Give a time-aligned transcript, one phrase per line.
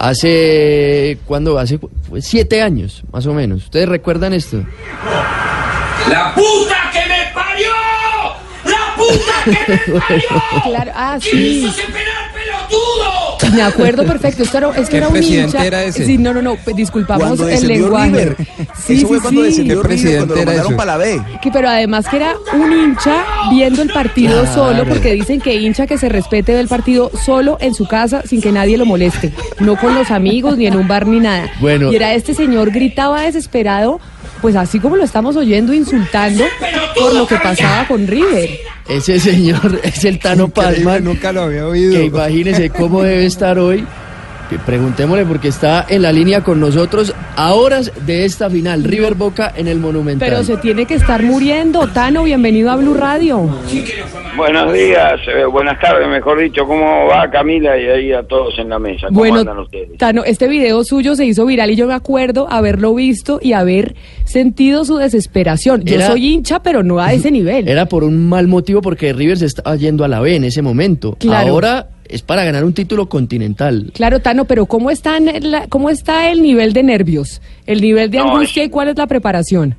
[0.00, 1.58] hace, ¿cuándo?
[1.58, 1.78] Hace
[2.08, 3.64] fue siete años, más o menos.
[3.64, 4.64] ¿Ustedes recuerdan esto?
[6.08, 7.70] ¡La puta que me parió!
[8.64, 10.28] ¡La puta que me parió!
[10.64, 11.64] Claro, ah, ¿Quién sí.
[11.66, 11.92] hizo ese?
[13.54, 14.42] Me acuerdo perfecto.
[14.42, 15.66] Esto era, esto era un presidente hincha.
[15.66, 16.04] era ese?
[16.06, 16.56] Sí, no, no, no.
[16.74, 18.10] Disculpamos Cuando el lenguaje.
[18.10, 18.36] River.
[18.38, 19.50] Sí, Eso sí, fue cuando sí.
[19.56, 20.74] ¿Qué River, cuando presidente lo mandaron ese?
[20.76, 21.22] para la B.
[21.42, 24.54] Que, pero además que era un hincha viendo el partido Claro.
[24.54, 28.40] solo, porque dicen que hincha que se respete del partido solo en su casa sin
[28.40, 31.50] que nadie lo moleste, no con los amigos ni en un bar ni nada.
[31.60, 31.90] Bueno.
[31.92, 34.00] Y era este señor gritaba desesperado,
[34.40, 36.44] pues así como lo estamos oyendo, insultando
[36.98, 38.50] por lo que pasaba con River.
[38.88, 40.98] Ese señor es el Tano Palma.
[40.98, 41.92] Nunca lo había oído.
[41.92, 43.84] Que imagínese cómo debe estar hoy.
[44.58, 48.84] Preguntémosle porque está en la línea con nosotros a horas de esta final.
[48.84, 50.28] River Boca en el Monumental.
[50.28, 51.86] Pero se tiene que estar muriendo.
[51.88, 53.48] Tano, bienvenido a Blue Radio.
[54.36, 56.64] Buenos días, eh, buenas tardes, mejor dicho.
[56.66, 59.08] ¿Cómo va Camila y ahí a todos en la mesa?
[59.08, 59.98] ¿Cómo Bueno, andan ustedes?
[59.98, 63.94] Tano, este video suyo se hizo viral y yo me acuerdo haberlo visto y haber
[64.24, 65.82] sentido su desesperación.
[65.84, 67.68] Yo Era- soy hincha, pero no a ese nivel.
[67.68, 70.62] Era por un mal motivo porque River se estaba yendo a la B en ese
[70.62, 71.16] momento.
[71.18, 71.48] Claro.
[71.52, 73.90] Ahora es para ganar un título continental.
[73.94, 77.40] Claro, Tano, pero ¿cómo está, en la- ¿cómo está el nivel de nervios?
[77.66, 79.74] ¿El nivel de No, angustia es- y cuál es la preparación?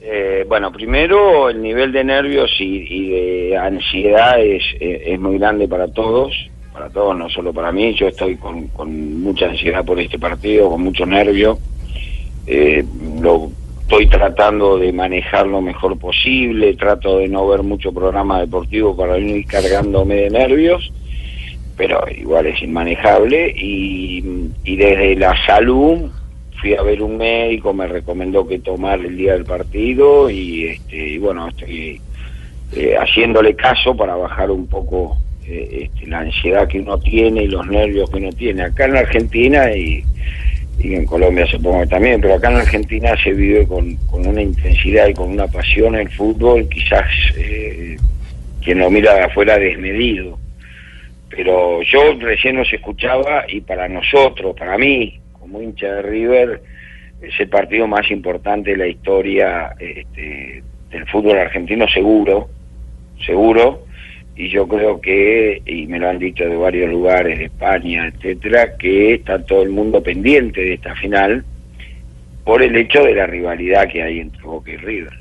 [0.00, 5.38] Eh, bueno, primero el nivel de nervios y, y de ansiedad es, eh, es muy
[5.38, 6.32] grande para todos,
[6.72, 7.94] para todos, no solo para mí.
[7.94, 11.58] Yo estoy con, con mucha ansiedad por este partido, con mucho nervio.
[12.46, 12.84] Eh,
[13.20, 13.50] lo
[13.82, 19.18] estoy tratando de manejar lo mejor posible, trato de no ver mucho programa deportivo para
[19.18, 20.92] no ir cargándome de nervios,
[21.76, 23.52] pero igual es inmanejable.
[23.56, 26.10] Y, y desde la salud
[26.60, 30.96] fui a ver un médico, me recomendó que tomar el día del partido y, este,
[30.96, 32.00] y bueno, estoy
[32.76, 37.48] eh, haciéndole caso para bajar un poco eh, este, la ansiedad que uno tiene y
[37.48, 38.62] los nervios que uno tiene.
[38.62, 40.04] Acá en Argentina y,
[40.78, 44.40] y en Colombia supongo que también, pero acá en Argentina se vive con, con una
[44.40, 47.04] intensidad y con una pasión el fútbol, quizás
[47.36, 47.96] eh,
[48.62, 50.38] quien lo mira de afuera desmedido.
[51.34, 56.62] Pero yo recién los escuchaba y para nosotros, para mí, como hincha de River,
[57.22, 62.48] es el partido más importante de la historia este, del fútbol argentino, seguro,
[63.24, 63.86] seguro.
[64.36, 68.76] Y yo creo que, y me lo han dicho de varios lugares de España, etcétera,
[68.76, 71.44] que está todo el mundo pendiente de esta final
[72.44, 75.12] por el hecho de la rivalidad que hay entre Boca y River.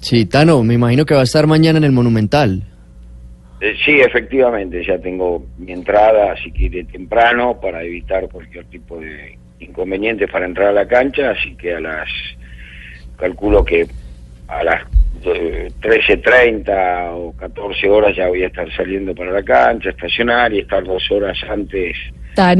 [0.00, 2.62] Sí, Tano, me imagino que va a estar mañana en el Monumental.
[3.60, 9.38] Eh, sí, efectivamente, ya tengo mi entrada, si quiere, temprano, para evitar cualquier tipo de
[9.58, 12.08] inconvenientes para entrar a la cancha, así que a las,
[13.18, 13.86] calculo que
[14.48, 14.82] a las
[15.24, 20.60] eh, 13.30 o 14 horas ya voy a estar saliendo para la cancha, estacionar y
[20.60, 21.96] estar dos horas antes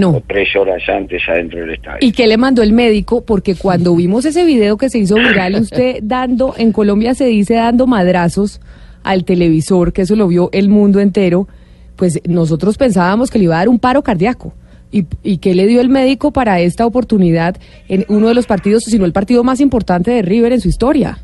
[0.04, 1.98] o tres horas antes adentro del estadio.
[2.02, 3.24] ¿Y qué le mandó el médico?
[3.24, 7.54] Porque cuando vimos ese video que se hizo viral, usted dando, en Colombia se dice
[7.54, 8.60] dando madrazos
[9.02, 11.48] al televisor, que eso lo vio el mundo entero,
[11.96, 14.52] pues nosotros pensábamos que le iba a dar un paro cardíaco.
[14.92, 17.56] ¿Y, y qué le dio el médico para esta oportunidad
[17.88, 21.18] en uno de los partidos, sino el partido más importante de River en su historia?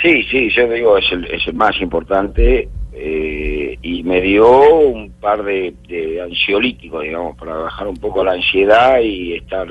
[0.00, 5.10] Sí, sí, yo digo, es el, es el más importante eh, y me dio un
[5.10, 9.66] par de, de ansiolíticos, digamos, para bajar un poco la ansiedad y estar,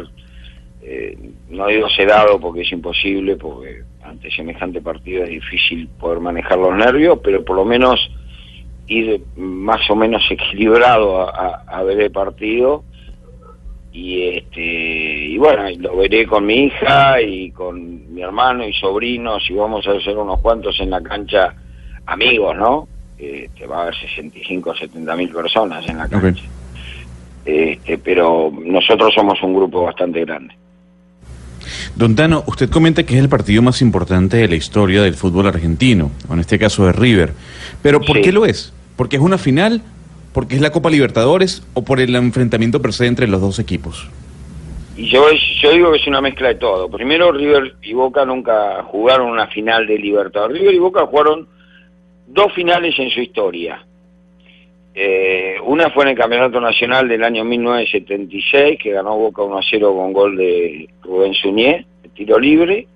[0.82, 1.18] eh,
[1.50, 6.76] no digo sedado porque es imposible, porque ante semejante partido es difícil poder manejar los
[6.76, 8.00] nervios, pero por lo menos
[8.88, 12.84] ir más o menos equilibrado a, a- a ver el partido.
[13.92, 19.50] Y este y bueno lo veré con mi hija y con mi hermano y sobrinos
[19.50, 21.56] y vamos a ser unos cuantos en la cancha
[22.06, 22.88] amigos no
[23.18, 26.44] este, va a haber 65 o 70 mil personas en la cancha.
[27.44, 30.54] Este, pero nosotros somos un grupo bastante grande
[31.98, 35.48] Don Tano, usted comenta que es el partido más importante de la historia del fútbol
[35.48, 37.34] argentino, o en este caso de River.
[37.82, 38.22] Pero ¿por Sí.
[38.22, 38.72] qué lo es?
[38.96, 39.82] ¿Porque es una final?
[40.32, 41.64] ¿Porque es la Copa Libertadores?
[41.74, 44.08] ¿O por el enfrentamiento per se entre los dos equipos?
[44.96, 45.26] Y yo,
[45.62, 46.88] yo digo que es una mezcla de todo.
[46.90, 50.60] Primero, River y Boca nunca jugaron una final de Libertadores.
[50.60, 51.48] River y Boca jugaron
[52.28, 53.84] dos finales en su historia.
[55.00, 59.62] Eh, una fue en el Campeonato Nacional del año 1976, que ganó Boca 1 a
[59.70, 61.86] 0 con gol de Rubén Suñé,
[62.16, 62.88] tiro libre.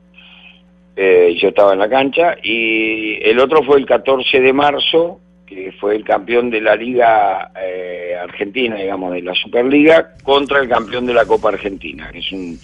[0.96, 2.36] Eh, yo estaba en la cancha.
[2.42, 7.52] Y el otro fue el 14 de marzo, que fue el campeón de la Liga
[7.62, 12.32] eh, Argentina, digamos, de la Superliga, contra el campeón de la Copa Argentina, que es
[12.32, 12.58] un-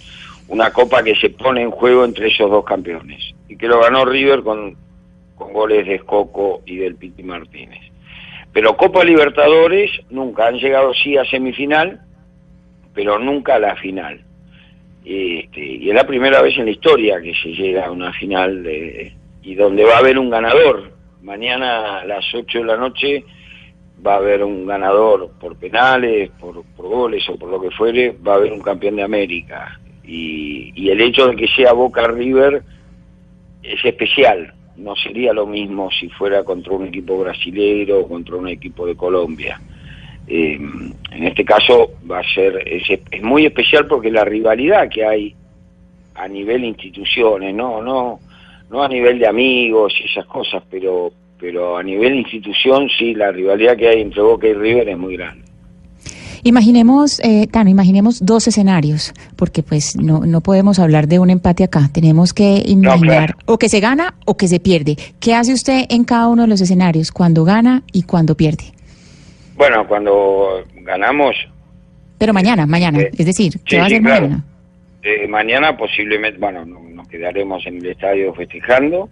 [0.47, 3.35] una copa que se pone en juego entre esos dos campeones.
[3.49, 4.75] Y que lo ganó River con,
[5.35, 7.81] con goles de Escoco y del Piti Martínez.
[8.53, 12.01] Pero Copa Libertadores nunca han llegado sí a semifinal,
[12.93, 14.21] pero nunca a la final.
[15.05, 18.63] Este, y es la primera vez en la historia que se llega a una final
[18.63, 19.13] de-
[19.43, 20.91] y donde va a haber un ganador.
[21.21, 23.23] Mañana a las 8 de la noche
[24.05, 28.15] va a haber un ganador por penales, por, por goles o por lo que fuere,
[28.25, 29.79] va a haber un campeón de América.
[30.03, 32.63] Y, y el hecho de que sea Boca River
[33.63, 34.53] es especial.
[34.77, 38.95] No sería lo mismo si fuera contra un equipo brasilero o contra un equipo de
[38.95, 39.59] Colombia.
[40.27, 40.59] Eh,
[41.11, 45.35] en este caso va a ser es, es muy especial porque la rivalidad que hay
[46.15, 48.19] a nivel instituciones, no, no,
[48.69, 53.31] no a nivel de amigos y esas cosas, pero, pero a nivel institución sí la
[53.31, 55.46] rivalidad que hay entre Boca y River es muy grande.
[56.47, 61.65] Imaginemos, eh, Tano, imaginemos dos escenarios, porque pues no, no podemos hablar de un empate
[61.65, 61.89] acá.
[61.93, 63.37] Tenemos que imaginar claro.
[63.47, 64.95] o que se gana o que se pierde.
[65.19, 68.63] ¿Qué hace usted en cada uno de los escenarios, cuando gana y cuando pierde?
[69.57, 71.35] Bueno, cuando ganamos
[72.17, 74.21] Pero mañana, mañana, Eh, es decir, ¿qué sí, va a sí, hacer claro.
[74.27, 74.43] mañana?
[75.03, 79.09] Eh, mañana posiblemente, bueno, no- nos quedaremos en el estadio festejando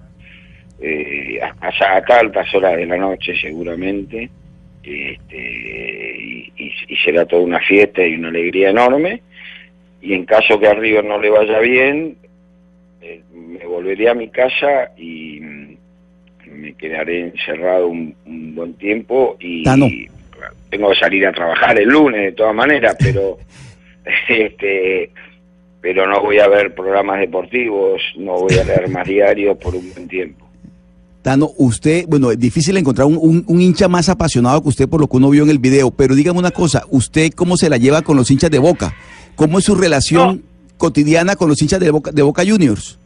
[0.81, 4.29] eh, hasta, hasta altas horas de la noche seguramente
[4.85, 9.21] este, y, y- y será toda una fiesta y una alegría enorme
[10.01, 12.15] y en caso que a River no le vaya bien
[13.01, 15.77] eh, me volveré a mi casa y mm,
[16.51, 19.87] me quedaré encerrado un, un buen tiempo y Tano.
[20.69, 23.37] tengo que salir a trabajar el lunes de todas maneras pero
[24.27, 25.09] este
[25.81, 29.91] pero no voy a ver programas deportivos, no voy a leer más diarios por un
[29.93, 30.44] buen tiempo.
[31.25, 35.01] Tano, usted, bueno, es difícil encontrar un, un- un hincha más apasionado que usted por
[35.01, 37.77] lo que uno vio en el video, pero dígame una cosa, ¿usted cómo se la
[37.77, 38.93] lleva con los hinchas de Boca?
[39.35, 40.43] ¿Cómo es su relación
[40.77, 42.99] cotidiana con los hinchas de Boca, de Boca Juniors?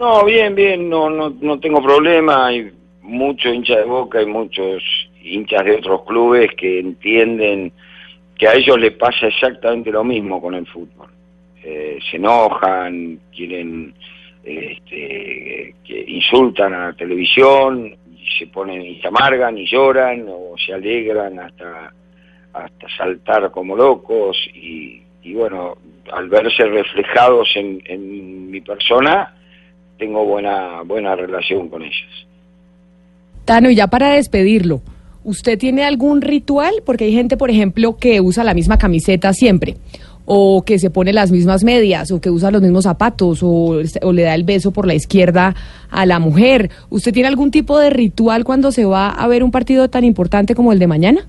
[0.00, 2.72] No, bien, bien, no, no, no tengo problema, hay
[3.02, 4.82] muchos hinchas de Boca y muchos
[5.22, 7.70] hinchas de otros clubes que entienden
[8.36, 11.10] que a ellos les pasa exactamente lo mismo con el fútbol.
[11.62, 13.94] Eh, se enojan, quieren,
[14.46, 20.54] este, que insultan a la televisión, y se ponen y se amargan y lloran o
[20.64, 21.92] se alegran hasta
[22.52, 25.76] hasta saltar como locos y, y bueno,
[26.10, 29.34] al verse reflejados en, en mi persona,
[29.98, 32.26] tengo buena buena relación con ellos.
[33.44, 34.80] Tano, y ya para despedirlo,
[35.22, 36.74] ¿usted tiene algún ritual?
[36.84, 39.74] Porque hay gente, por ejemplo, que usa la misma camiseta siempre,
[40.26, 43.80] o que se pone las mismas medias, o que usa los mismos zapatos, o,
[44.12, 45.54] le da el beso por la izquierda
[45.90, 46.70] a la mujer.
[46.90, 50.54] ¿Usted tiene algún tipo de ritual cuando se va a ver un partido tan importante
[50.54, 51.26] como el de mañana?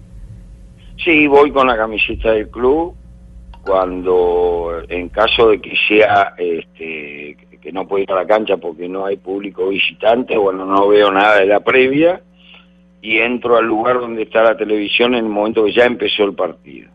[1.04, 2.96] Sí, voy con la camiseta del club
[3.64, 8.88] cuando en caso de que sea este, que no puedo ir a la cancha porque
[8.88, 12.22] no hay público visitante, bueno, no veo nada de la previa
[13.02, 16.34] y entro al lugar donde está la televisión en el momento que ya empezó el
[16.34, 16.90] partido.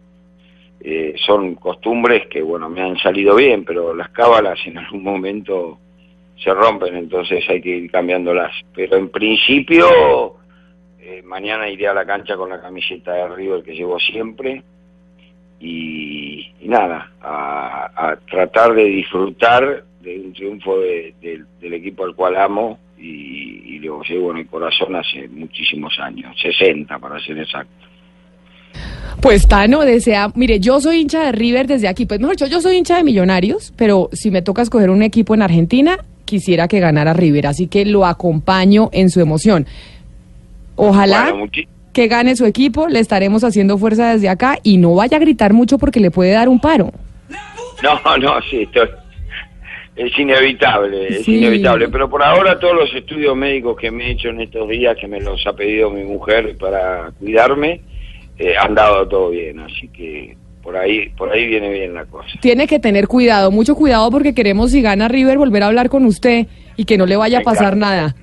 [0.85, 5.79] Eh, son costumbres que, bueno, me han salido bien, pero las cábalas en algún momento
[6.37, 8.53] se rompen, entonces hay que ir cambiándolas.
[8.75, 9.87] Pero en principio,
[11.01, 14.63] eh, mañana iré a la cancha con la camiseta de River que llevo siempre
[15.61, 22.15] y, y nada, a, a tratar de disfrutar de un triunfo de- del- equipo al
[22.17, 27.39] cual amo y, y lo llevo en el corazón hace muchísimos años, 60 para ser
[27.39, 27.87] exacto.
[29.21, 32.61] Pues Tano desea, mire, yo soy hincha de River desde aquí, pues mejor dicho, yo
[32.61, 36.81] soy hincha de Millonarios, pero si me toca escoger un equipo en Argentina, quisiera que
[36.81, 39.67] ganara River, así que lo acompaño en su emoción.
[40.75, 41.51] Ojalá Bueno,
[41.93, 45.53] que gane su equipo, le estaremos haciendo fuerza desde acá y no vaya a gritar
[45.53, 46.91] mucho porque le puede dar un paro.
[47.83, 48.89] No, no, sí, estoy-
[49.95, 51.37] es inevitable, es Sí.
[51.37, 51.89] inevitable.
[51.91, 55.07] Pero por ahora todos los estudios médicos que me he hecho en estos días, que
[55.07, 57.83] me los ha pedido mi mujer para cuidarme,
[58.39, 59.61] eh, han dado todo bien.
[59.61, 62.29] Así que por ahí, por ahí viene bien la cosa.
[62.41, 66.05] Tiene que tener cuidado, mucho cuidado porque queremos si gana River volver a hablar con
[66.05, 66.47] usted
[66.77, 68.15] y que no le vaya a pasar nada.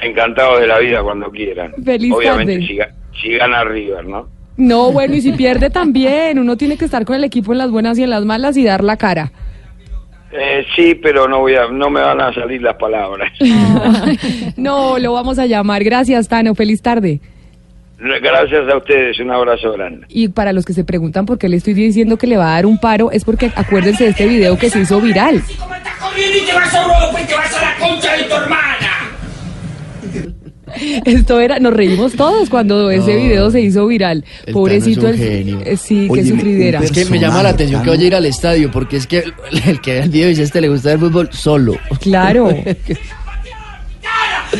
[0.00, 1.72] Encantado de la vida cuando quieran.
[1.84, 2.88] Feliz Obviamente
[3.20, 4.28] si gana River, ¿no?
[4.56, 7.70] No, bueno, y si pierde también, uno tiene que estar con el equipo en las
[7.70, 9.32] buenas y en las malas y dar la cara.
[10.30, 13.32] Eh, sí, pero no voy a, no me van a salir las palabras.
[14.56, 15.84] No, lo vamos a llamar.
[15.84, 16.54] Gracias, Tano.
[16.54, 17.20] Feliz tarde.
[18.00, 20.06] Gracias a ustedes, un abrazo grande.
[20.08, 22.54] Y para los que se preguntan por qué le estoy diciendo que le va a
[22.54, 25.42] dar un paro, es porque acuérdense de este video que se hizo viral.
[25.58, 28.22] ¿Cómo estás corriendo y te vas a Europa y te vas a la concha de
[28.24, 28.88] tu hermana?
[31.06, 34.24] Esto era, nos reímos todos cuando ese video se hizo viral.
[34.46, 35.60] el Pobrecito, Tano es un el- genio.
[35.64, 36.80] eh, sí, Oye, qué un sufridera.
[36.80, 39.24] Es que me llama la atención que vaya a ir al estadio, porque es que
[39.66, 41.74] el que ve el video dice, este le gusta el fútbol solo.
[42.00, 42.50] Claro.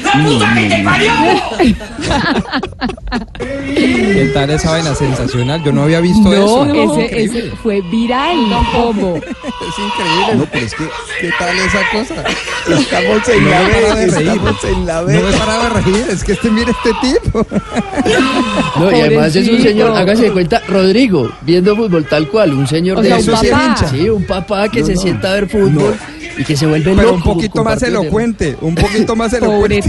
[0.03, 1.13] ¡La puta que te parió!
[3.39, 5.63] ¿Qué tal esa vaina sensacional?
[5.65, 7.01] Yo no había visto No, eso.
[7.01, 8.37] ese, ese fue viral.
[8.73, 9.17] ¿Cómo?
[9.17, 9.23] Es
[9.79, 10.35] increíble.
[10.37, 10.85] No, pero es que
[11.21, 12.15] ¿Qué tal esa cosa?
[12.81, 14.09] estamos en No la reír.
[14.09, 15.23] estamos en la No B.
[15.23, 16.07] me paraba de reír.
[16.11, 17.47] Es que este, mire este tipo.
[18.79, 22.67] No, y además es un señor, hágase de cuenta, Rodrigo, viendo fútbol tal cual, un
[22.67, 23.41] señor O de sea, un esos.
[23.49, 23.77] papá.
[23.91, 25.95] Sí, un papá que se sienta a ver fútbol
[26.39, 27.17] y que se vuelve Pero loco.
[27.17, 28.57] un poquito más elocuente.
[28.61, 29.83] Un poquito más elocuente.